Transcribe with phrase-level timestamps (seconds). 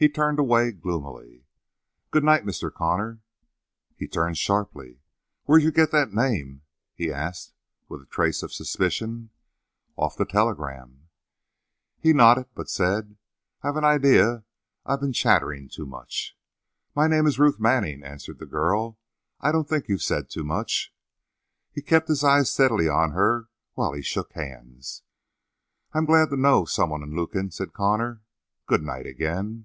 [0.00, 1.44] He turned away gloomily.
[2.12, 2.72] "Good night, Mr.
[2.72, 3.18] Connor."
[3.96, 5.00] He turned sharply.
[5.42, 6.62] "Where'd you get that name?"
[6.94, 7.56] he asked
[7.88, 9.30] with a trace of suspicion.
[9.96, 11.08] "Off the telegram."
[11.98, 13.16] He nodded, but said:
[13.62, 14.44] "I've an idea
[14.86, 16.38] I've been chattering to much."
[16.94, 19.00] "My name is Ruth Manning," answered the girl.
[19.40, 20.94] "I don't think you've said too much."
[21.72, 25.02] He kept his eyes steadily on her while he shook hands.
[25.92, 28.22] "I'm glad I know some one in Lukin," said Connor.
[28.64, 29.64] "Good night, again."